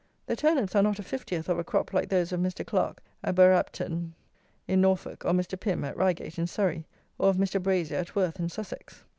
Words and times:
The 0.25 0.35
turnips 0.35 0.73
are 0.75 0.81
not 0.81 0.97
a 0.97 1.03
fiftieth 1.03 1.47
of 1.47 1.59
a 1.59 1.63
crop 1.63 1.93
like 1.93 2.09
those 2.09 2.31
of 2.31 2.39
Mr. 2.39 2.65
Clarke 2.65 3.03
at 3.23 3.35
Bergh 3.35 3.55
Apton 3.55 4.13
in 4.67 4.81
Norfolk, 4.81 5.23
or 5.25 5.31
Mr. 5.31 5.59
Pym 5.59 5.83
at 5.85 5.95
Reigate 5.95 6.39
in 6.39 6.47
Surrey, 6.47 6.87
or 7.19 7.29
of 7.29 7.37
Mr. 7.37 7.61
Brazier 7.61 7.97
at 7.99 8.15
Worth 8.15 8.39
in 8.39 8.49
Sussex. 8.49 9.03